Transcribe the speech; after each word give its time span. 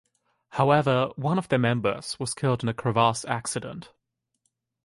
However, 0.53 1.11
one 1.15 1.37
of 1.37 1.49
their 1.49 1.59
members 1.59 2.19
was 2.19 2.33
killed 2.33 2.63
in 2.63 2.69
a 2.69 2.73
crevasse 2.73 3.23
accident. 3.25 3.91